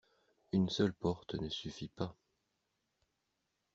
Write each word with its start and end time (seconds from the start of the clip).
Une 0.51 0.67
seule 0.67 0.93
porte 0.93 1.35
ne 1.35 1.47
suffit 1.47 1.89
pas. 1.89 2.15